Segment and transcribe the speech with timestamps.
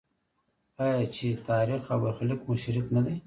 [0.83, 3.15] آیا چې تاریخ او برخلیک مو شریک نه دی؟